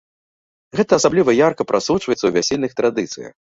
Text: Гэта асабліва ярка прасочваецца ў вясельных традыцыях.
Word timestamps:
Гэта 0.79 0.91
асабліва 1.01 1.35
ярка 1.41 1.69
прасочваецца 1.73 2.21
ў 2.25 2.31
вясельных 2.41 2.71
традыцыях. 2.83 3.33